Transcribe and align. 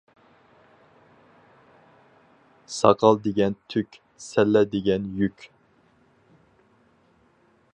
ساقال 2.77 3.19
دېگەن 3.27 3.59
تۈك، 3.75 3.99
سەللە 4.29 4.65
دېگەن 4.73 5.07
يۈك. 5.21 5.47